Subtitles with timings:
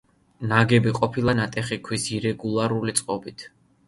[0.51, 3.47] ნაგები ყოფილა ნატეხი ქვის ირეგულარული წყობით.